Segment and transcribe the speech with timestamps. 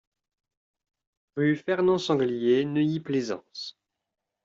[1.35, 3.77] Rue Fernand Sanglier, Neuilly-Plaisance